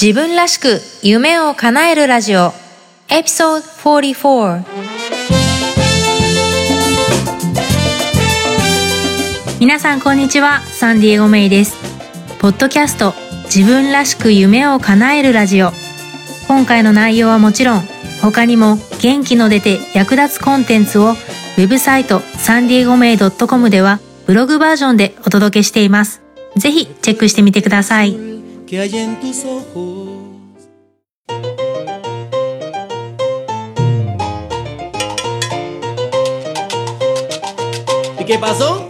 [0.00, 2.52] 自分らしく夢を叶えるラジオ。
[3.10, 4.62] エピソード44
[9.58, 10.60] 皆さんこんにちは。
[10.60, 11.76] サンディエゴメイです。
[12.38, 13.12] ポッドキャスト
[13.46, 15.72] 自分らしく夢を叶えるラジオ。
[16.46, 17.80] 今回の内容はもちろん
[18.22, 26.22] 他にも元気の出て役立つコンテンツをウェブサイトサンディエゴメイ .com ではブログバージョンでお届けしています。
[26.56, 28.27] ぜひチェックしてみてください。
[28.68, 30.10] Que hay en tus ojos.
[38.20, 38.86] ¿Y qué pasó?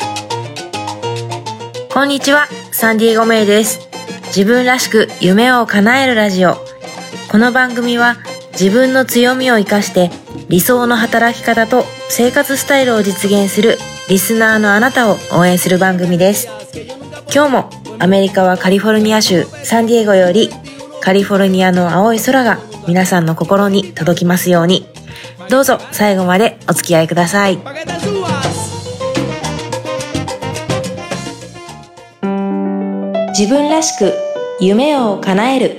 [1.95, 3.89] こんにちは、サンディエゴメイです。
[4.27, 6.57] 自分らしく夢を叶えるラジオ。
[7.31, 8.17] この番組は
[8.53, 10.11] 自分の強みを生かして
[10.49, 16.49] 理想の働き方と生活スタイルを実現するリスナーのあなたを応援する番組です。
[17.33, 20.51] 今日もアメリカはカリフォルニア州サンディエゴより
[21.01, 24.87] カリフォルニアの青い空が皆さんの心に届きますように。
[25.51, 27.59] どうぞ最後までお付き合いください。
[33.37, 34.13] 自分らしく
[34.61, 35.77] 夢を叶える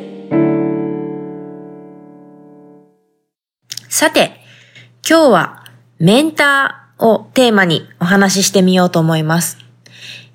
[3.89, 4.31] さて
[5.07, 5.65] 今日は
[5.99, 9.57] メンターをテーマにお話ししてみようと思います、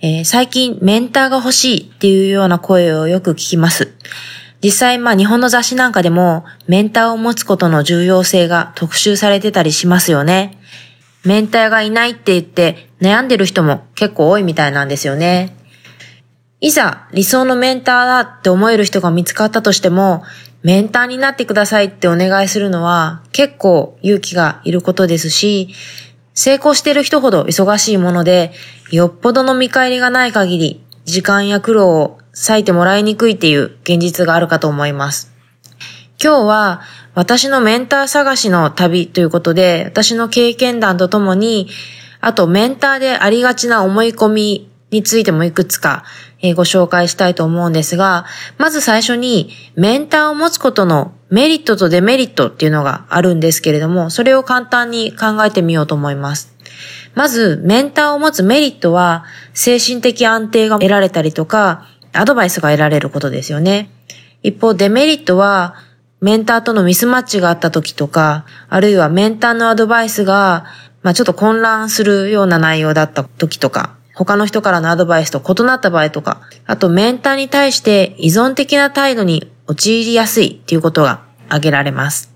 [0.06, 3.94] えー最近メンターが欲しいっていうような声をよく聞きます。
[4.62, 10.58] 実際まあ日本の雑誌なんかでもメンターを持つことの重要性が特集されてたりしますよね。
[11.24, 15.56] メンターがいないって言って悩んでる人も結構多いみたいなんですよね。
[16.60, 20.22] いざ理想のメンターだって思える人が見つかったとしても、
[20.62, 25.74] メンターになってくださいってお願いするのは結構勇気がいることですし、
[26.34, 28.52] 成功している人ほど忙しいもので、
[28.90, 32.18] よっぽどの見返りがない限り、時間や苦労を
[32.48, 35.32] 割いてもらいにくいっていう現実があるかと思います。
[36.22, 36.82] 今日は
[37.14, 41.68] 私のメンター探しの旅ということで、私の経験談とともに、
[42.20, 46.04] あとメンターでありがちな思い込みについてもいくつか、
[46.52, 48.26] ご紹介したいと思うんですが、
[48.58, 56.54] まず最初にメンターを持つことのメリットとデメリットっていうのがあるんですけれども、それを簡単に考えてみようと思います。
[57.14, 63.90] まず、メンターを持つメリットは、精神的安定が得られたりとか、アドバイスが得られることですよね。
[64.42, 65.76] 一方、デメリットは、
[66.20, 70.64] メンターとのミスマッチがあった時とか、あるいはメンターのアドバイスが、
[71.02, 82.32] まあちょっと混乱するような内容だった時とか、他の人からのアドバイスと異なった場合とか、あとメンターに対して依存的な態度に陥りやすいっていうことが挙げられます。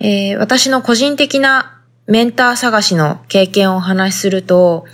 [0.00, 4.86] えー私の個人的なメンター探しの経験をお話しすると、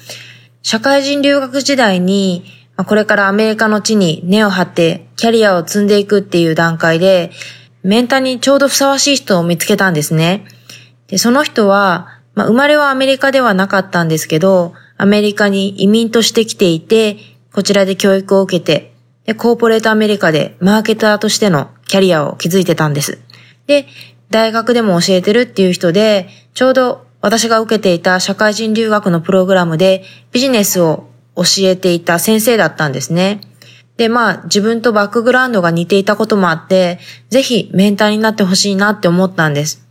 [0.62, 2.44] 社会人留学時代に、
[2.76, 7.30] これからアメリカの地に根を張ってキャリアを積んでいくっていう段階で、
[7.84, 10.44] メンターにちょうどふさわしい人を見つけたんですね。
[11.06, 17.18] で、その人は、まあ、生まれはアメリカではなかったんですけど、アメリカに移民として来ていて、
[17.52, 18.92] こちらで教育を受けて、
[19.24, 23.18] で、コーポレートアメリカでマーケターとしてのキャリアを築いてたんです。
[23.66, 23.86] で、
[24.30, 33.40] 大学でも教えてるっていう人で、ちょうど私が受けていた社会人留学のプログラムでビジネスを教えていた先生だったんですね。
[33.96, 36.98] で、まあ自分とバックグラウンドが似ていたこともあって、
[37.30, 39.86] ぜひメンターになってほしいなって思ったんです。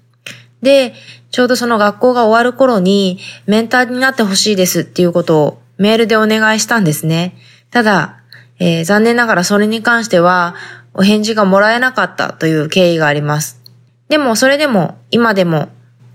[0.61, 0.93] で、
[1.35, 7.35] ちょうどその学校が終わる頃にメンターになってほしいですっていうことをメールでお願いしたんですね。
[7.71, 8.21] ただ、
[8.57, 10.55] えー残念ながらそれに関しては
[10.93, 13.61] お返事がもらえなかったという経緯があります。
[14.07, 15.67] でもそれでも今でも、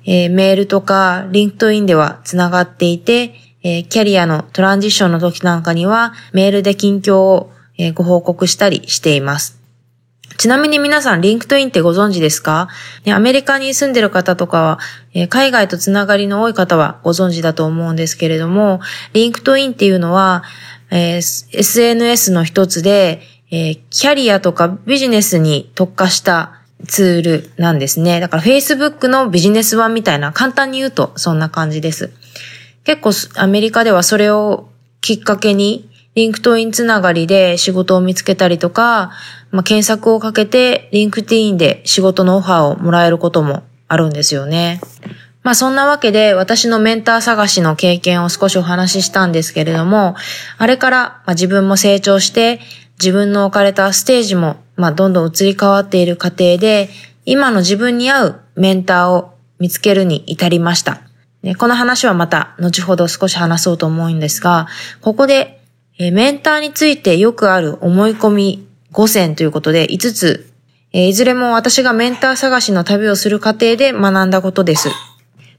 [0.06, 9.59] えーメールとか LinkedIn ではつながっていて、えーキャリアの transition の時なんかにはメールで近況を、えご報告したりしています。
[10.36, 12.68] ちなみに皆さん、 LinkedIn ってご存知ですか？
[13.04, 14.78] ねアメリカに住んでる方とかは、
[15.12, 18.80] えー海外とつながりの多い方はご存知だと思うんですけれども、
[19.12, 20.44] LinkedIn っていうのは、
[20.90, 23.20] えー SNS の一つで、
[23.50, 26.52] えーキャリアとかビジネスに特化した
[26.86, 28.20] ツールなんですね。
[28.20, 32.12] だから Facebook のビジネス版みたいな、簡単に言うとそんな感じです。
[32.84, 34.70] 結構アメリカではそれを
[35.02, 39.12] きっかけに、 LinkedIn つながりで仕事を見つけたりとか、
[39.52, 44.80] まあ、検索をかけて LinkedIn で仕事のオファーをもらえることもあるんですよね。
[45.42, 50.14] まあそんなわけで私のメンター探しの経験を少しお話ししたんですけれども、
[50.58, 52.60] あれから自分も成長して
[52.98, 56.90] 自分の置かれたステージもまあどんどん移り変わっている過程で、
[57.24, 61.02] 今の自分に合うメンターを見つけるに至りました。
[61.42, 64.66] ねこの話はまた後ほど少し話そうと思うんですが、
[65.00, 65.59] ここで
[66.00, 70.50] えメンターについてよくある思い込み5選ということで5つ
[70.92, 74.88] えいずれも私がメンター探しの旅をする過程で学んだことです。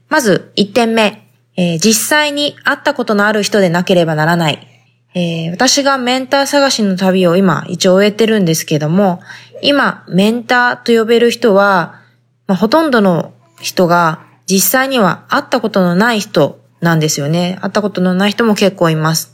[0.08, 1.26] まず、1点目。
[1.54, 4.68] え実際に会ったことのある人でなければならない。
[5.14, 9.20] えー私がメンター探しの旅を今一応終えてるんですけども、
[9.62, 12.00] 今、メンターと呼べる人は、
[12.46, 17.58] まあ、ほとんどの人が実際には会ったことのない人なんですよね。
[17.62, 19.31] 会ったことのない人も結構います。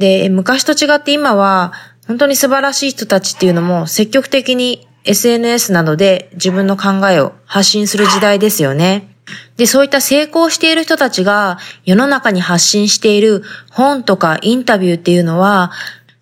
[0.00, 1.74] で、昔と違って今は、
[2.08, 9.14] 本当に素晴らしい人たちっていうのも積極的に SNS などで自分の考えを発信する時代ですよね。
[9.58, 15.70] で、そういった成功している人たちが世の中に発信している本とかインタビューっていうのは、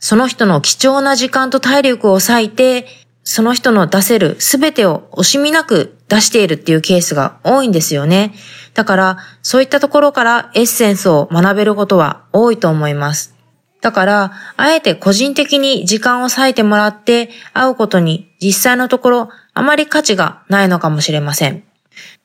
[0.00, 2.86] その人の貴重な時間と体力を割いて、
[3.22, 8.34] その人の出せるすべてを惜しみなく出しているっていうケースが多いんですよね。
[8.74, 13.37] だから、そういったところからエッセンスを学べることは多いと思います。
[13.80, 21.62] だから、あえて個人的に時間を割いてもらって会うことに実際のところあまり価値がないのかもしれません。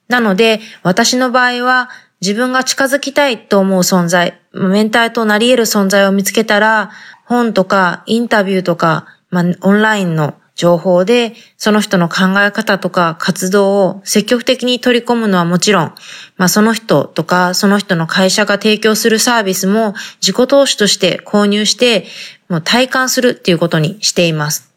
[0.07, 1.89] なので、私の場合は
[2.21, 6.91] 自分が近づきたいと思う存在、メンターとなり得る存在を見つけたら、
[7.25, 15.94] 本とかインタビューとか、まあ、オンラインの情報で、その人の考え方とか活動を積極的に取り込むのはもちろん、
[16.38, 22.05] まあその人とかその人の会社が提供するサービスも自己投資として購入して、
[22.50, 24.71] もう体感するっていうことにしています。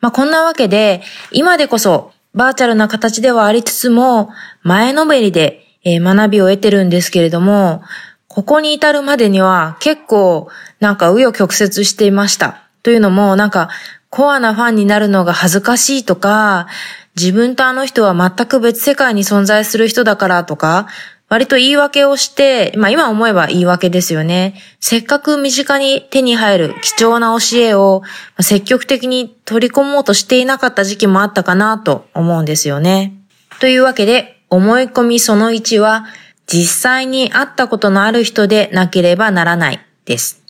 [0.00, 1.02] まあこんなわけで、
[1.32, 4.30] 今でこそバーチャルな形ではありつつも、
[4.62, 7.82] 前のめりで学びを得てるんですけれども、
[8.26, 10.48] ここに至るまでには結構
[10.80, 12.62] なんか紆余曲折していました。
[12.82, 13.68] というのもなんか
[14.14, 16.68] コアなファンになるのが恥ずかしいとか、
[17.16, 20.86] 自分とあの人は全く別世界に存在する人だからとか、
[21.28, 24.54] 割と言い訳をして、まあ今思えば言い訳ですよね。
[24.78, 28.02] せっかく身近に手に入る貴重な教えを
[28.38, 33.16] 積極的に取り込もうとしていなかった時期もあったかなと思うんですよね。
[33.58, 36.04] というわけで、思い込みその1は、
[36.46, 40.40] 実際に会ったことのある人でなければならないです。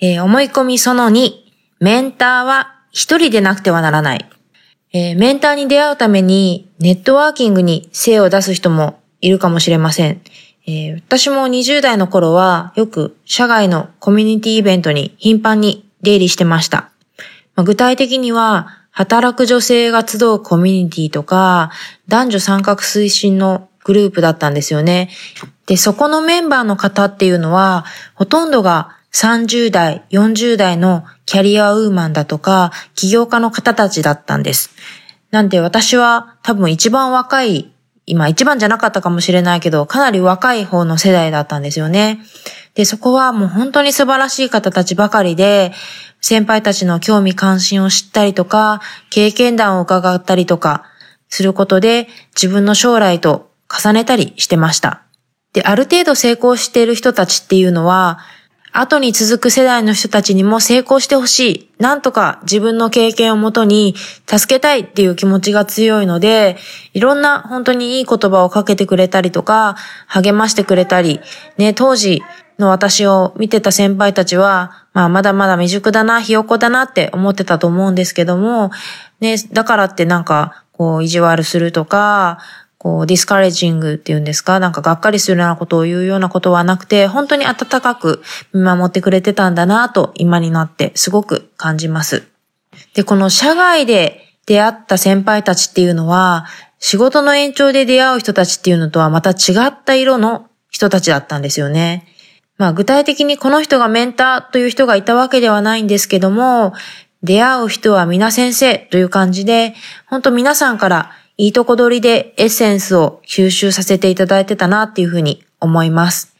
[0.00, 1.47] えー思い込みその2、
[1.80, 4.28] メンターは一人でなくてはならない。
[4.92, 10.20] えーメンターに出会うためにネットワーキングに精を出す人もいるかもしれません。
[10.66, 16.90] えー私も20代の頃はよく社外のコミュニティイベントに頻繁に出入りしてました。
[17.54, 21.70] まあ具体的には、働く女性が集うコミュニティとか、
[22.08, 25.10] 男女参画推進のグループだったんですよね。
[25.66, 27.84] で、そこのメンバーの方っていうのは、
[28.14, 34.70] ほとんどが30代、40代のキャリアウーマンだとか、起業家の方たちだったんです。
[35.30, 37.72] なんで私は多分一番若い、
[38.06, 42.20] 今一番じゃなかったかもしれないけど、かなり若い方の世代だったんですよね。
[42.74, 45.72] で、そこはもう本当に素晴らしい方たちばかりで、
[46.20, 48.80] 先輩たちの興味関心を知ったりとか、
[49.10, 50.84] 経験談を伺ったりとか
[51.28, 55.02] することで自分の将来と重ねたりしてました。
[55.52, 58.18] で、ある程度成功している人たちっていうのは、
[58.72, 61.70] 後に続く世代の人たちにも成功してほしい。
[61.78, 63.94] なんとか自分の経験をもとに
[64.26, 66.56] 助けたいっていう気持ちが強いので、
[66.92, 69.76] いろんな本当にいい言葉をかけてくれたりとか、
[70.06, 71.20] 励ましてくれたり、
[71.56, 72.22] ね、当時
[72.58, 78.70] の私を見てた先輩たちは、まあまだまだ未熟だな、ひよこだなって思ってたと思うんですけども、
[79.20, 82.38] ね、だからってなんか、こう、意地悪するとか、
[82.78, 84.60] こう、ディスカレッジングっていうんですか？
[84.60, 88.22] なんかがっかりするようなことを言うようなことはなくて、本当に温かく
[88.54, 92.28] 見守ってくれてたんだなと今になってすごく感じます。
[92.94, 96.46] で、この社外で出会った先輩たちっていうのは、
[96.78, 99.34] 仕事の延長で出会う人たちっていうのとはまた違
[99.66, 102.06] った色の人たちだったんですよね。
[102.56, 106.74] まあ具体的にこの人がメンターという人がいたわけではないんですけども、
[107.24, 109.74] 出会う人は皆先生という感じで、
[110.06, 116.34] 本当皆さんからいいとこ取りでエッセンスを吸収させていただいてたなっていうふうに思います。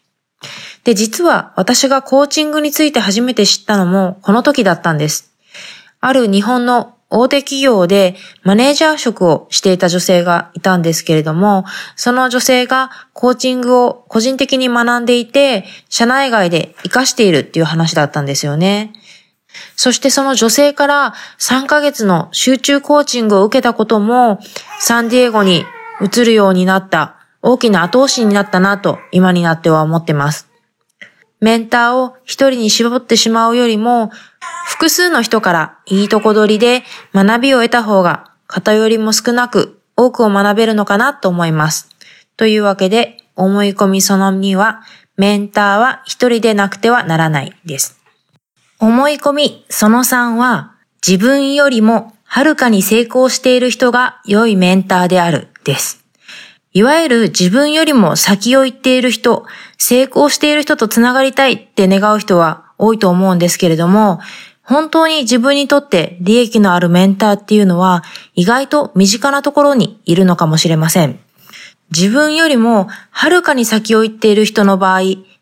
[0.83, 5.33] で、実は私がコーチングについて初めて知ったのもこの時だったんです。
[6.01, 11.65] ある日本の大手企業でマネージャー職をしていた女性がいたんですけれども、
[11.95, 18.93] その女性がコーチングを個人的に学んでいて、社内外で活かしているっていう話だったんですよね。
[19.77, 24.41] そしてその女性から3ヶ月の集中コーチングを受けたことも、
[24.81, 25.65] サンディエゴに
[26.01, 30.49] 移るようになった大きな後押しになったなと今になっては思ってます。
[31.41, 34.11] メンターを一人に絞ってしまうよりも、
[34.67, 36.83] 複数の人からいいとこ取りで
[37.15, 41.89] 学びを得た方が偏りも少なく多くを学べるのかなと思います。
[42.37, 44.83] というわけで、思い込みその2は、
[45.17, 47.98] メンターは一人でなくてはならないです。
[48.81, 56.05] 思い込みその3は、自分よりもはるかに成功している人が良いメンターであるです。
[56.73, 59.47] いわゆる自分よりも先を行っている人、
[59.79, 64.21] 成功している人とつながりたいって願う人は多いと思うんですけれども、
[64.63, 68.05] 本当に自分にとって利益のあるメンターっていうのは
[68.35, 71.19] 意外と身近なところにいるのかもしれません。
[71.91, 75.01] 自分よりもはるかに先を行っている人の場合、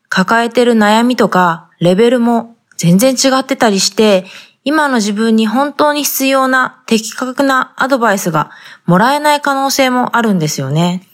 [0.09, 4.25] 抱えている悩みとかレベルも全然違ってたりして、
[4.65, 8.51] 今の自分に本当に必要な的確なアドバイスが
[8.85, 11.07] もらえない可能性もあるんですよね。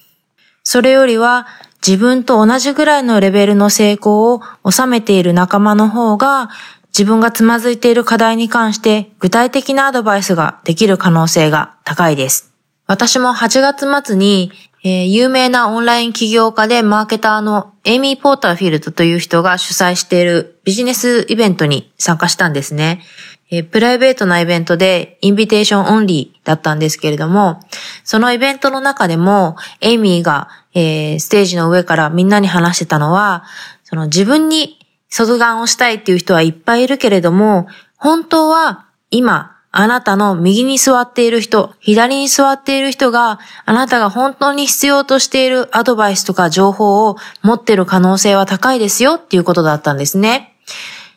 [0.64, 1.46] それよりは
[1.86, 4.40] 自分と同じぐらいのレベルの成功を
[4.70, 6.48] 収めている仲間の方が
[6.88, 12.52] 自分がつまずいている課題に関して具体的なアドバイスができる可能性が高いです。
[12.86, 14.52] 私も8月末に、
[14.84, 23.02] えー、有名なオンライン起業家でマーケターのエイミー・ポーターフィールドという人が主催しているビジネスイベントに参加したんですね。
[23.50, 27.60] えー、プライベートなイベントで invitation only だったんですけれども、
[28.02, 33.44] そのイベントの中でもエイミーが、えー、ステージの上からみんなに話してたのは、
[33.84, 50.54] その自分に相談をしたいっていう人はいっぱいいるけれども、本当は今、あなたの右に座っている人、左に座っている人があなたが本当に必要としているアドバイスとか情報を持っている可能性は高いですよっていうことだったんですね。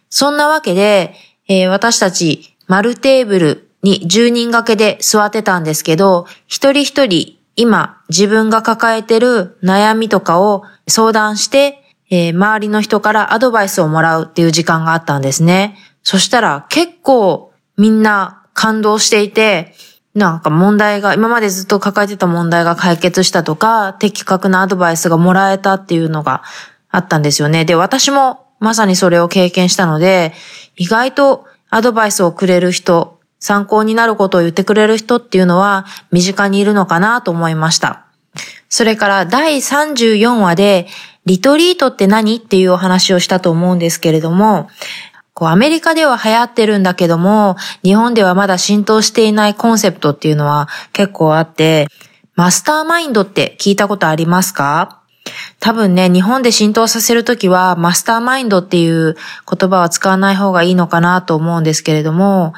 [0.09, 1.13] そんなわけで、
[1.47, 15.77] えー、私たち丸テーブルに10人掛けで座ってたんですけど、一人一人今自分が抱えてる悩みとかを相談してえー、周りの人からアドバイスをもらうっていう時間があったんですね。
[16.03, 19.75] そしたら結構みんな感動していて、
[20.15, 26.41] なんか問題が、今までずっと抱えてた問題が解決したとか、的確なアドバイスがもらえたっていうのが
[26.89, 27.65] あったんですよね。
[27.65, 30.33] で、私もまさにそれを経験したので、
[30.77, 38.05] 意外とアドバイスをくれる人、参考になることを言ってくれる人っていうのは身近にいるのかなと思いました。
[38.69, 40.87] それから第34話で
[41.25, 44.69] リトリートって何っていうお話をしたと思うんですけれども、
[45.35, 51.87] こうアメリカでは流行ってるんだけども、日本ではまだ浸透していないコンセプトっていうのは結構あって、
[52.35, 55.01] マスターマインドって聞いたことありますか？
[55.59, 59.15] 多分ね、日本で浸透させるときは、マスターマインドっていう
[59.49, 62.53] 言葉は使わない方がいいのかなと思うんですけれども、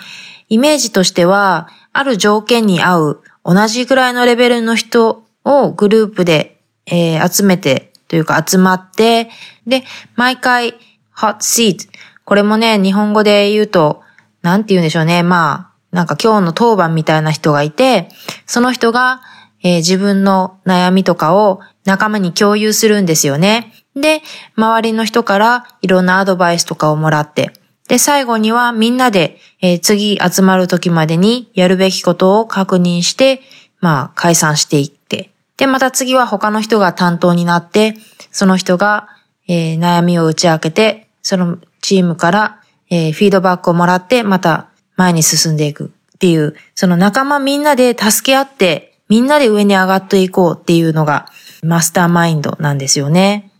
[0.49, 9.31] イメージとしては、ある条件に合う同じぐらいのレベルの人をグループで、えー、集めてというか集まって、
[9.65, 9.83] で、
[10.15, 10.75] 毎回
[11.15, 11.87] hot seat。
[12.27, 14.01] これもね、日本語で言うと、
[14.41, 15.23] なんて言うんでしょうね。
[15.23, 18.09] まあ、なんか今日の当番みたいな人がいて、
[18.45, 19.21] その人が、
[19.63, 23.71] えー、自分の悩みとかを仲間に共有するんですよね。
[23.95, 24.23] で、
[24.57, 27.53] 周りの人からいろんなアドバイスとかをもらって、
[27.87, 33.39] で、最後にはみんなで、えー、次集まる時までにやるべきことを確認して、
[33.79, 37.95] まあ、解散していって、で、また次は他の人が担当になって、
[38.31, 39.07] その人が、
[39.47, 51.27] えー、悩みを打ち明けて、そのチームから、えー、フィードバックをもらって、また前に進んでいくっていう、その仲間みんなで助け合って、みんなで上に上がっていこうっていうのが、
[51.63, 53.51] マスターマインドなんですよね。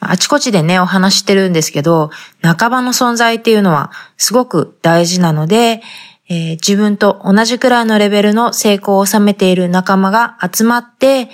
[0.00, 2.10] あちこちでね、お話してるんですけど、
[2.42, 5.82] 仲間の存在っていうのはすごく大事なので、
[6.28, 11.30] えー、自分と同じくらいのレベルの成功を収めている仲間が集まって、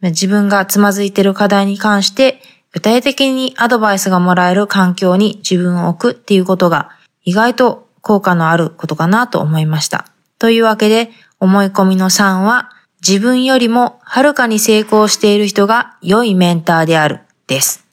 [0.00, 2.42] 自分がつまずいている課題に関して
[2.74, 6.90] 具体的にアドバイスがもらえる環境に自分を置くっていうことが
[7.22, 10.06] 意外と効果のあることかなと思いました。
[10.40, 12.70] というわけで、思い込みの3は
[13.06, 17.86] 自分よりもはるかに成功している人が良いメンターであるです。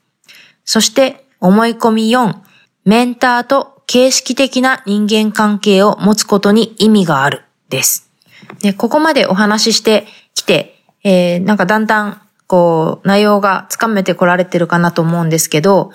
[0.65, 2.33] そして思い込み4、
[2.83, 8.09] メンターと形式的な人間関係を持つことに意味があるです。
[8.61, 12.21] で、ここまでお話ししてきて、えー、なんかだんだん、
[12.51, 15.93] こう、内容がつかめてこられてるかなと思うんですけど、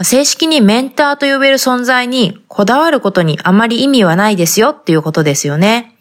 [0.00, 5.98] 正式にメンターと呼べる存在にこだわることにあまり意味はないですよっていうことですよね。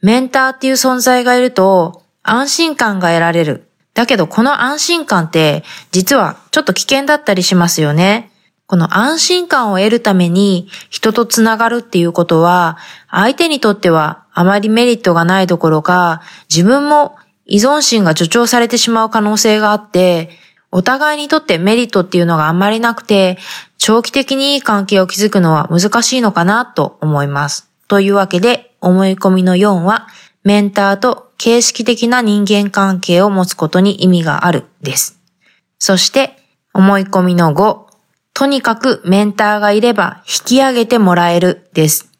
[0.00, 3.68] メンターっていう存在がいると安心感が得られる。
[3.92, 8.30] だけどこの安心感って実はちょっと危険だったりしますよね。
[8.66, 12.78] この安心感を得るために人とつながるっていうことは、
[13.10, 20.30] 相手にとってはあまりメリットがないどころか、自分も依存心が助長されてしまう可能性があって、
[20.70, 23.38] お互いにとってメリットっていうのがあんまりなくて、
[23.78, 27.68] 長期的にいい関係を築くのは難しいのかなと思います。
[27.88, 30.08] というわけで、思い込みの4は、
[30.44, 35.20] メンターと形式的な人間関係を持つことに意味があるです。
[35.78, 36.38] そして、
[36.72, 37.80] 思い込みの5、
[38.34, 42.11] とにかくメンターがいれば引き上げてもらえるです。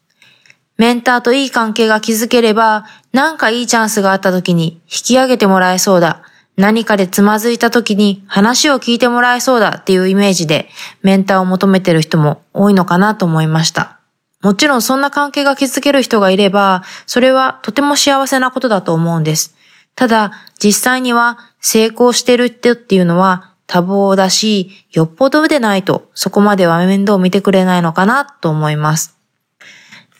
[0.83, 6.23] メンターといい関係が築ければ、なんかいいチャンスがあった時に引き上げてもらえそうだ。
[6.57, 10.67] 何かでつまずいた時に話を聞いてもらえそうだっていうイメージで
[11.01, 14.01] メンターを求めてる人も多いのかなと思いました。
[14.41, 19.55] もちろんそんな関係が築ける人がいれば、それはとても幸せなことだと思うんです。
[19.95, 29.22] ただ、実際には成功してる人っていうのは多忙だし、よっぽどでないとそこまでは面倒を見てくれないのかなと思います。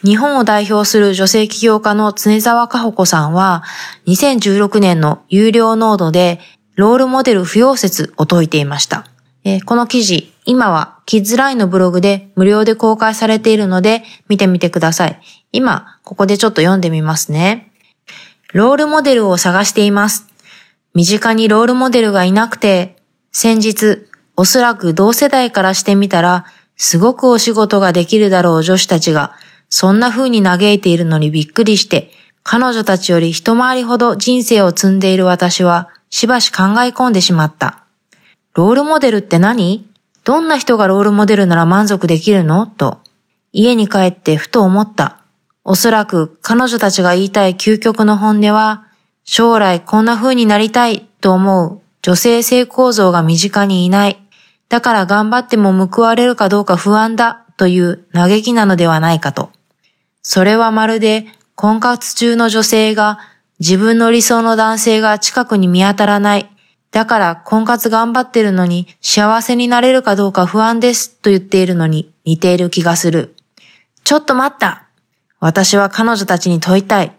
[0.03, 3.63] 日本を代表する女性起業家の常沢かほ子さんは、
[4.07, 6.41] 2016年の有料ノードで
[6.75, 9.05] ロールモデル不要説を説いていました。
[9.65, 15.19] この記事、今はキッズラインのブログで無料で公開されているので見てみてください。
[15.53, 17.71] 今、ここでちょっと読んでみますね。
[18.53, 20.27] ロールモデルを探しています。
[20.93, 22.97] 身近にロールモデルがいなくて、
[23.31, 24.05] 先日、
[24.35, 26.45] おそらく同世代からしてみたら、
[26.75, 29.35] すごくお仕事ができるだろう女子たちが、
[29.75, 32.11] そんな風に嘆いているのにびっくりして、
[32.43, 37.83] 彼女たちより一回りほど人生を積んでいる私は、しばし考え込んでしまった。
[38.53, 39.89] ロールモデルって何？
[40.23, 42.67] どんな人がロールモデルなら満足できるの？
[42.67, 42.99] と、
[43.51, 45.23] 家に帰ってふと思った。
[45.63, 48.85] おそらく彼女たちが言いたい究極の本音は、
[49.23, 54.19] 将来こんな風になりたいと思う女性性構造が身近にいない。
[54.69, 59.49] だから頑張っても報われるかどうか不安だという嘆きなのではないかと。
[60.23, 63.19] それはまるで婚活中の女性が
[63.59, 66.49] 自分の理想の男性が近くに見当たらない。
[66.91, 73.35] だから婚活頑張ってるのに幸せになれるかどうか不安ですと言っているのに似ている気がする。
[74.03, 74.87] ちょっと待った
[75.39, 77.13] 私は彼女たちに問いたい。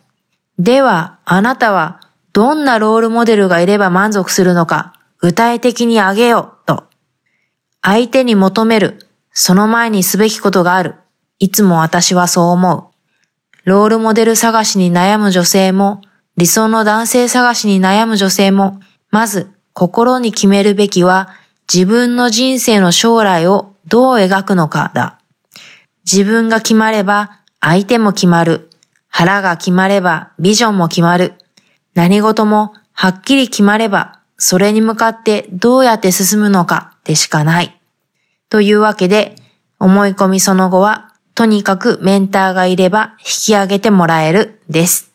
[0.59, 2.01] では、あなたは
[2.33, 6.85] どんなロールモデルがいれば満足するのか、具体的にあげよう、と。
[7.83, 10.95] 相手に求める、その前にすべきことがある。
[11.39, 12.94] いつも私はそう思う。
[13.65, 16.03] ロールモデル探しに悩む女性も、
[16.37, 18.81] 理想の男性探しに悩む女性も、
[19.11, 21.31] まず心に決めるべきは、
[21.73, 25.19] 自分の人生の将来をどう描くのかだ。
[26.05, 28.69] 自分が決まれば相手も決まる。
[29.09, 31.35] 腹が決まればビジョンも決まる。
[31.95, 37.81] 何事もはっきり決まれば、それに向かってどうやって進むのかでしかない。
[38.51, 39.37] というわけで、
[39.79, 45.13] 思い込みその後は、とにかくメンターがいれば引き上げてもらえるです。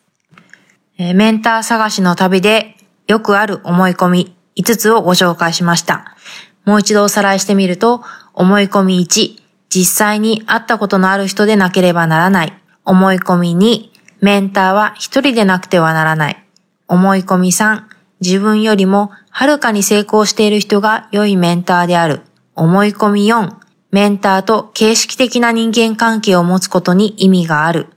[0.98, 6.16] メンター探しの旅でよくある思い込み5つをご紹介しました。
[6.66, 8.02] もう一度おさらいしてみると、
[8.34, 12.52] 思い込み1、実際に会ったことのある人でなければならない。
[12.84, 13.88] 思い込み2、
[14.20, 16.44] メンターは一人でなくてはならない。
[16.86, 17.82] 思い込み3、
[18.20, 22.20] 自分よりもはるかに成功している人が良いメンターである。
[22.54, 23.54] 思い込み4、
[23.90, 27.88] メンターと形式的な人間関係を持つことに意味がある。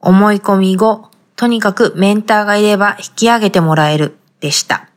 [0.00, 1.04] 思い込み5、
[1.36, 4.16] とにかくメンターがいれば引き上げてもらえる。
[4.40, 4.88] でした。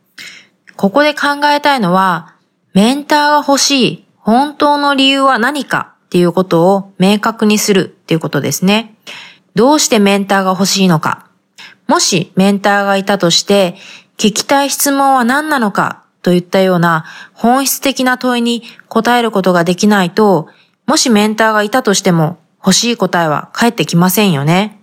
[0.75, 2.36] ここで考えたいのは、
[2.73, 8.95] メンターが欲しい本当の理由は何かっていうことを明確にするっていうことですね。
[9.55, 11.27] どうしてメンターが欲しいのか。
[11.88, 13.75] もしメンターがいたとして、
[14.17, 20.49] 聞きたい質問は何なのかといったような本質的な問いに答えることができないと、
[20.85, 24.77] もしメンターがいたとしても欲しい答えは返ってきませんよね。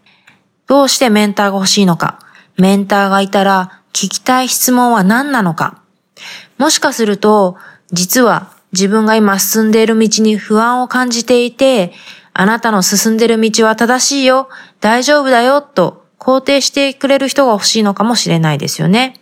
[0.67, 2.19] どうしてメンターが欲しいのか。
[2.57, 5.83] メンターがいたら聞きたい質問は何なのか。
[6.57, 7.59] もしかすると、
[7.93, 11.93] 実は自分が今進んでいる道に不安を感じていて、
[12.33, 14.49] あなたの進んでいる道は正しいよ、
[14.81, 19.21] 大丈夫だよ、と肯定してくれる人が欲しいのかもしれないですよね。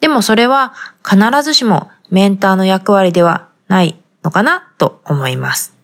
[0.00, 5.74] でもそれは必ずしもメンターの役割ではないのかなと思います。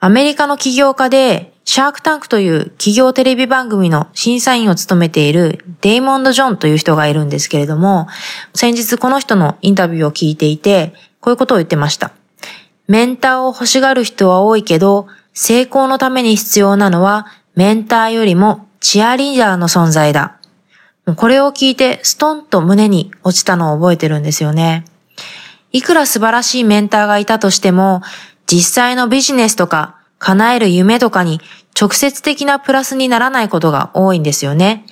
[0.00, 8.08] アメリカの起業家でシャークタンクという企業テレビ番組の審査員を務めているデイモンド・ジョンという人がいるんですけれども、
[8.54, 12.12] 先日この人のインタビューを聞いていて、こういうことを言ってました。
[12.88, 20.39] メンターを欲しがる人は多いけど、成功のために必要なのはメンターよりもチアリーダーの存在だ。
[21.16, 24.84] これを聞いてストンと胸に落ちたのを覚えてるんですよね。
[25.72, 28.02] いくら素晴らしいメンターがいたとしても、
[28.46, 31.40] 実際のビジネスとか叶える夢とかに
[31.80, 34.84] 直接的なプラスにならないことが多いんですよね。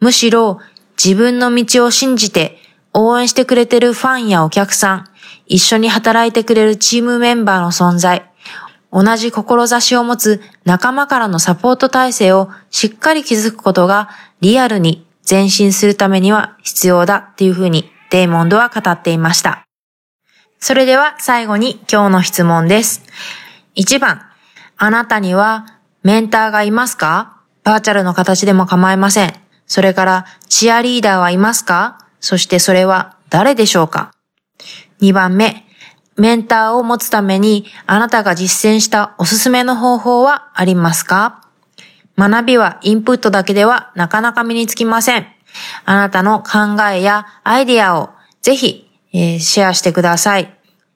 [0.00, 0.58] むしろ
[1.02, 2.58] 自分の道を信じて
[2.92, 5.08] 応援してくれてるファンやお客さん、
[5.46, 8.30] 一緒に働いてくれるチームメンバーの存在、
[8.92, 19.66] 同じ志を持つ仲間からのサポート体制をしっかり築くことがリアルに前進するためには必要だっていうふうにデイモンドは語っていました。
[20.58, 23.02] それでは最後に今日の質問です。
[23.76, 24.22] 1番、
[24.76, 27.40] あなたにはメンターがいますか？
[27.64, 29.34] バーチャルの形でも構いません。
[29.66, 31.98] それから、チアリーダーはいますか？
[32.20, 34.12] そしてそれは誰でしょうか
[35.00, 35.64] ?2 番目、
[36.16, 41.41] メンターを持つためにあなたが実践したおすすめの方法はありますか？
[42.28, 45.26] 学びはインプットだけではなかなか身につきません。
[45.84, 48.10] あなたの考えやアイディアを
[48.42, 50.54] ぜひ、えー、シェアしてください。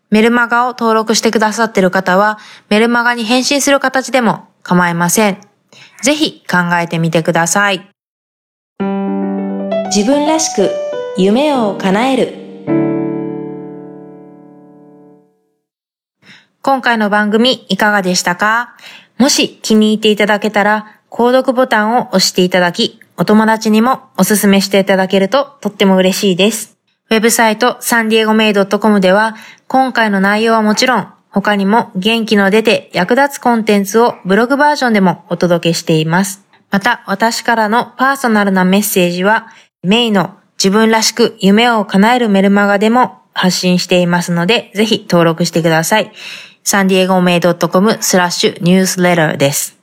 [0.08, 5.38] メルマガを登録してくださっている方は、メルマガに返信する形でも構いません。
[6.00, 7.88] ぜひ考えてみてください。
[9.86, 10.70] 自分らしく
[11.18, 12.46] 夢を叶える。
[16.62, 18.76] 今回の番組いかがでしたか？
[19.18, 26.77] もし気に入っていただけたら、購読ボタンを押していただき、お友達にもおすすめしていただけるととっても嬉しいです。
[27.09, 29.37] ウェブサイトサンディエゴメイド .com では、
[29.69, 36.45] 今回の内容はもちろん、他にも元気の出て役立つコンテンツをブログバージョンでもお届けしています。
[36.71, 39.49] また、私からのパーソナルなメッセージは、
[39.83, 46.12] メイの自分らしく夢を叶えるメルマガでも発信していますので、ぜひ登録してください。
[46.64, 49.75] サンディエゴメイド .com スラッシュニュースレターです。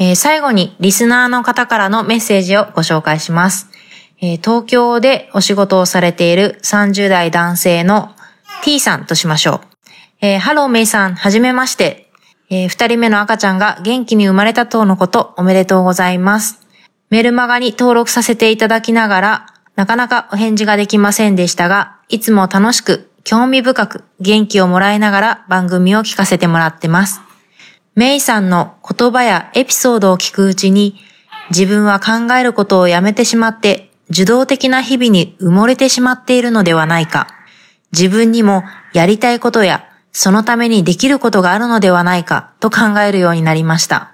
[0.00, 3.68] えー、最後にリスナーの方からのメッセージをご紹介します。
[4.22, 8.14] えー、東京でお仕事をされている30代男性の
[8.64, 9.60] T さんとしましょう。
[10.22, 12.10] えー、ハローメイさん、はじめまして。
[12.48, 16.66] えー、二人目の赤ちゃんが元気に生まれたとのことおめでとうございます。
[17.10, 27.20] メルマガに登録させていただきながら、なかなかお返事ができませんでしたが、いつも楽しく興味深く元気をもらいながら番組を聞かせてもらってます。
[28.00, 30.96] メイさんの言葉やエピソードを聞くうちに、
[31.50, 37.28] 自分は考えることをやめてしまって、受動的な日々に埋もれてしまっているのではないか。
[37.92, 44.12] 自分にもやりたいことや、そのためにできることがあるのではないかと考えるようになりました。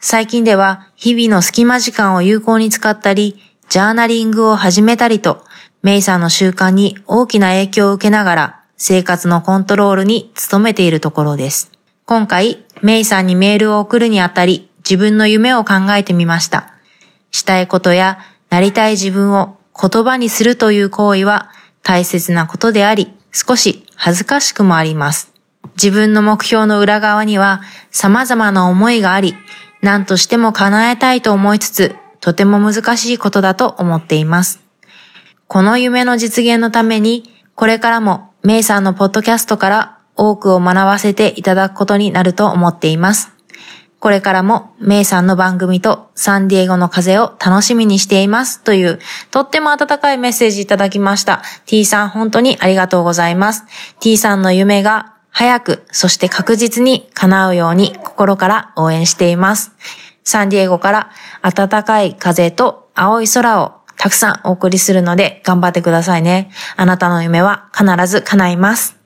[0.00, 5.44] 最近では日々の隙間時間を有効に使ったり、ジャーナリングを始めたりと、
[5.84, 11.70] メイさんの習慣に大きな影響を受けながら、生活のコントロールに努めているところです。
[12.06, 16.74] 今回、メイさんにメールを送るにあたり、自分の夢を考えてみました。
[17.30, 18.18] したいことや、
[18.50, 21.50] なりたい自分を言葉にするという行為は
[21.82, 25.32] 大切なことであり、少し恥ずかしくもあります。
[25.76, 29.34] 自分の目標の裏側には様々な思いがあり、
[29.80, 34.60] 何としても叶えたいと思いつつ、とても難しいことだと思っています。
[35.46, 43.32] この夢の実現のために、これからもメイさんのポッドキャストから多くを学ばせていただくことになると思っています。
[44.04, 48.98] これからもメイさんの番組とサンディエゴの風を楽しみにしていますという
[49.30, 51.42] とっても温かいメッセージいただきました。
[51.64, 53.64] T さん本当にありがとうございます。
[54.00, 59.72] T さんの夢が早く、そして確実に叶うように心から応援しています。
[60.22, 61.10] サンディエゴから
[61.42, 66.50] 暖かい風と青い空をたくさんお送りするので頑張ってくださいね。
[66.76, 69.03] あなたの夢は必ず叶います。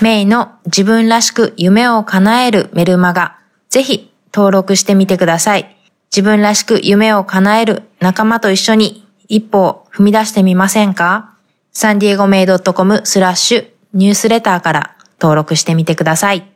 [0.00, 5.76] メイの自分らしく夢を叶えるメルマガ、ぜひ登録してみてください。
[6.10, 11.34] 自分らしく夢を叶える仲間と一緒に一歩を踏み出してみませんか？
[11.72, 16.48] サンディエゴメイド .com スラッシュニュースレターから登録してみてください。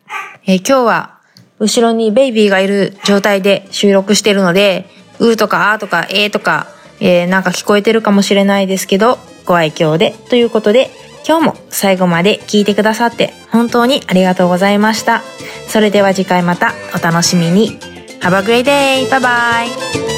[0.46, 1.18] えー、今日は
[1.58, 4.86] 後ろにベイビーがいる状態で収録しているので、
[5.18, 6.68] うーとかあーとかえーとか
[7.00, 10.90] えー、なんか聞こえてるかもしれないですけど、ご愛嬌でということで、
[11.26, 15.22] 今日も最後まで聞いてくださって本当にありがとうございました。
[15.68, 17.78] それでは次回またお楽しみに。
[18.20, 19.09] Have a great day!
[19.09, 20.12] Bye bye!